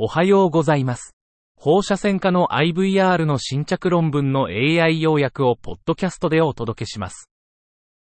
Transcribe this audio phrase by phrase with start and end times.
[0.00, 1.16] おはようございます。
[1.56, 7.28] 放射線科の IVR の新着論文の AI 要約をポッドキャストでお届けします。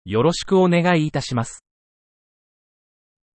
[0.03, 1.63] よろしくお願いいたします。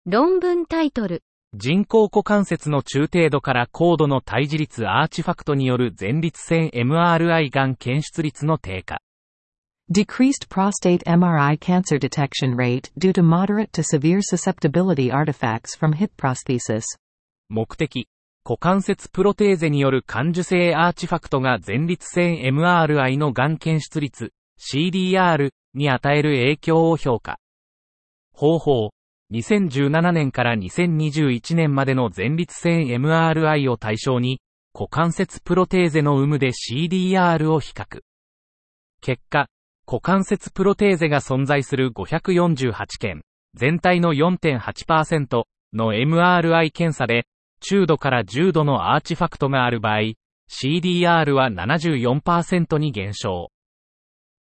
[0.04, 1.22] 論文タイトル。
[1.54, 9.00] 人工股関節の中程度から高度の対峙率アーチファクトによる前立腺 MRI がん検出率の低下。
[9.90, 16.84] Decreased prostate MRI cancer detection rate due to moderate to severe susceptibility artifacts from hip prosthesis.
[17.48, 18.06] 目的。
[18.46, 27.38] 股関節プロテーゼによる感受性アーチファクトが前立腺 MRI のがん検出率 CDR に与える影響を評価。
[28.34, 28.90] 方法。
[29.32, 34.42] 2017年から2021年までの前立腺 MRI を対象に、
[34.74, 38.02] 股関節プロテーゼの有無で CDR を比較。
[39.00, 39.48] 結果、
[39.86, 43.22] 股関節プロテーゼが存在する548件、
[43.54, 47.24] 全体の4.8%の MRI 検査で、
[47.60, 50.14] 中度から重度のアーチファクトがある場合、
[50.50, 53.50] CDR は74%に減少。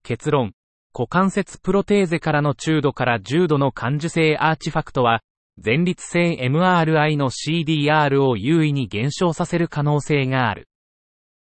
[0.04, 0.54] 結論。
[0.94, 5.22] 股関節プロテーゼからの中度から重度の感受性アーチファクトは、
[5.64, 10.68] 前立腺 MRI の CDR を優位に減少させる可能性がある。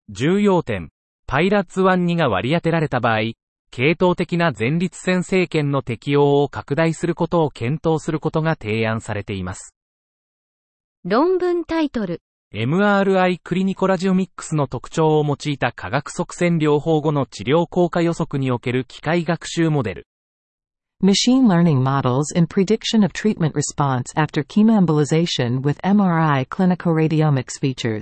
[0.09, 0.89] 重要点。
[1.27, 3.33] パイラッツ1-2が割り当てられた場合、
[3.71, 9.73] 系統的な前立腺政権の適用を拡大することを検討することが提案されています。
[11.03, 12.21] 論文タイトル。
[12.53, 20.07] MRI クリニコラジオミックスの特徴を用いた化学側線療法後の治療効果予測における機械学習モデル。
[21.03, 28.01] Machine learning models in prediction of treatment response after chemoembolization with MRI clinicoradiomics features.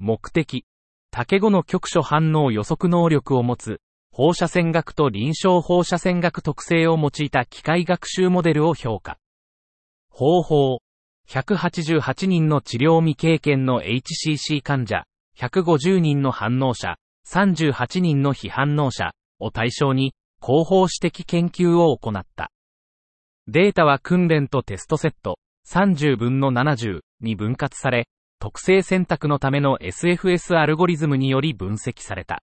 [0.00, 0.64] 目的。
[1.12, 9.18] 竹後の局所反応予測能力を持つ、放射線学と臨床放射線学特性を用いた機械学習モデルを評価。
[10.10, 10.83] 方法。
[11.28, 15.04] 188人の治療未経験の HCC 患者、
[15.38, 22.50] 150人の反応者、38人の非反応者を対象に、広報指摘研究を行った。
[23.48, 28.06] データは訓練とテストセット、30分の70に分割され、
[28.38, 32.42] 特性選択のための SFS アルゴリズムにより分析された。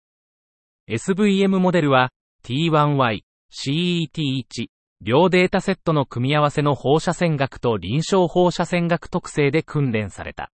[0.89, 2.11] SVM モデルは
[2.45, 3.21] T1Y、
[3.53, 4.67] CET1、
[5.05, 10.53] 両データセットの組み合わせの放射線学と臨床放射線学特性で訓練された。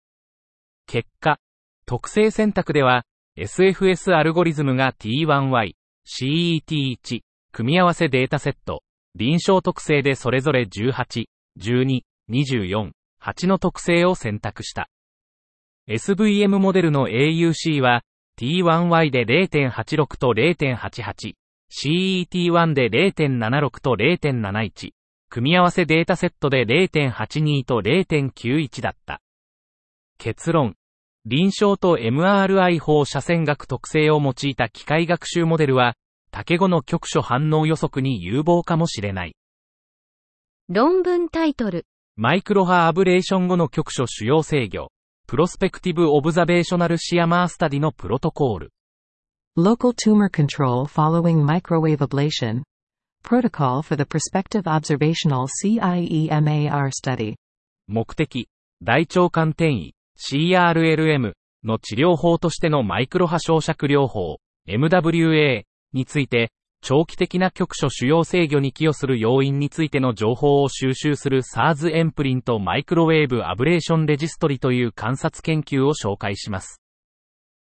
[0.86, 1.40] 結果、
[1.86, 3.06] 特性選択では
[3.38, 7.22] SFS アルゴリズムが T1Y、CET1、
[7.54, 8.84] 組み合わせデータセット、
[9.16, 11.24] 臨床特性でそれぞれ18、
[11.58, 14.90] 12、24、8の特性を選択した。
[15.88, 18.02] SVM モデルの AUC は
[18.38, 21.34] T1Y で0.86と0.88、
[21.74, 24.92] CET1 で0.76と0.71、
[25.30, 29.22] 組み合わせデータセットで0.82と0.91だった。
[30.20, 30.76] 結論。
[31.26, 35.96] 臨床と MRI 放射線学特性を用いた機械学習モデルは、
[36.30, 39.36] 竹後の局所反応予測に有望かもしれない。
[40.70, 41.88] 論文タイトル。
[42.16, 44.92] マイクロ波アブレーション後の局所腫瘍制御、
[45.26, 48.72] prospective observational CIEMAR study のプロトコール。
[49.56, 52.64] Local tumor control following microwave ablation.
[53.24, 57.36] Protocol for the prospective observational CIEMAR study.
[57.88, 58.50] 目的、
[58.82, 65.62] 大腸肝転移、CRLM の治療法としてのマイクロ波焼灼療法、MWA
[65.94, 66.50] について、
[66.82, 76.82] 長期的な局所腫瘍制御に寄与する要因についての情報を収集する SARS エンプリントマイクロウェーブアブレーションレジストリという観察研究を紹介します。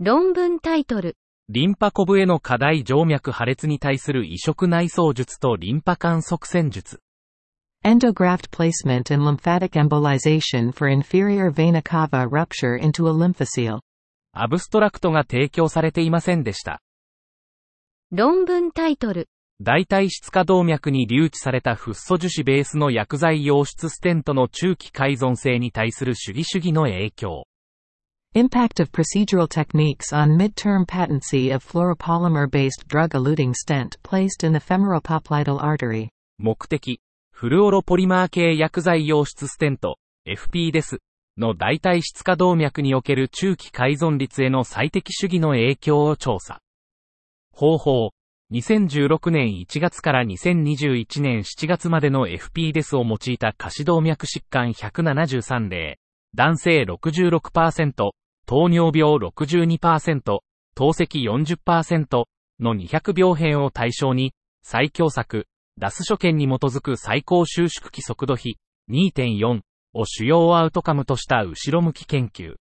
[0.00, 1.16] 論文タイトル。
[1.48, 7.00] リンパコブへの過大静脈破裂に対する移植内装術とリンパ管側線術。
[7.85, 13.79] Endograft placement and lymphatic embolization for inferior vena cava rupture into a lymphocele.
[14.31, 16.81] アブストラクトが提供されていませんでした。
[18.11, 19.27] 論文タイトル。
[19.61, 27.45] 大腿質化動脈に留置されたフッ素樹脂ベースの薬剤溶出ステントの中期改存性に対する主義主義の影響。
[28.33, 35.01] Impact of procedural techniques on midterm patency of fluoropolymer-based drug-eluting stent placed in the femoral
[35.01, 36.09] popliteal artery.
[36.39, 36.99] 目的、
[37.40, 40.98] フルオロポリマー系薬剤溶出ステント、FP です。
[41.36, 46.58] の大腿質化動脈における中期改存率への最適主義の影響を調査。
[47.52, 48.10] 方法、
[48.50, 56.00] 2016年1月から2021年7月までの FP デスを用いた下肢動脈疾患173例、
[56.34, 57.92] 男性66%、
[58.46, 60.22] 糖尿病62%、
[60.74, 62.24] 透析40%
[62.58, 64.32] の200病変を対象に、
[64.64, 65.46] 最強策、
[65.78, 68.58] ダス所見に基づく最高収縮期速度比
[68.90, 69.60] 2.4
[69.94, 72.54] を主要アウトカムとした後ろ向き研究。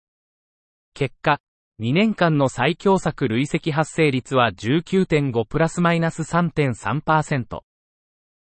[0.92, 1.38] 結果、
[1.80, 7.60] 2年間の最強策累積発生率は19.5プラスマイナス3.3%。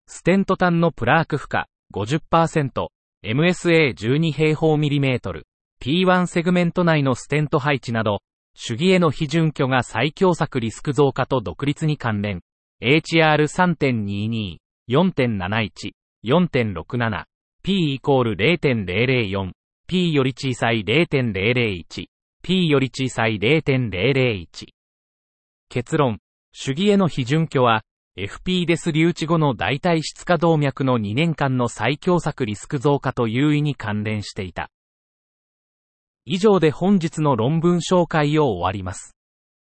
[0.07, 1.63] ステント単のプラーク負荷
[1.93, 2.87] 50%、
[3.25, 5.45] MSA12 平方ミリメートル、
[5.81, 8.19] P1 セグメント内のステント配置など、
[8.55, 12.41] 主義への非準拠が最強策リスク増加と独立に関連。
[12.83, 14.57] HR3.22、
[14.89, 15.93] 4.71、
[16.25, 17.23] 4.67、
[17.63, 19.51] P イコール0.004、
[19.87, 22.05] P より小さい0.001、
[22.43, 24.45] P より小さい0.001。
[25.69, 26.19] 結論、
[26.51, 27.83] 主義への非準拠は、
[28.17, 34.69] FP デス留置後の大腿質化動脈の2年間の最強策リスク増加と優位に関連していた。
[36.25, 39.15] 以上で本日の論文紹介を終わります。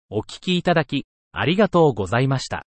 [0.09, 2.65] お聞きいただき、ありがとうございました。